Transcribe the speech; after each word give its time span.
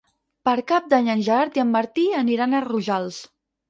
Per 0.47 0.55
Cap 0.71 0.87
d'Any 0.93 1.13
en 1.15 1.23
Gerard 1.29 1.61
i 1.61 1.65
en 1.67 1.71
Martí 1.79 2.09
aniran 2.25 2.53
a 2.63 2.67
Rojals. 2.71 3.27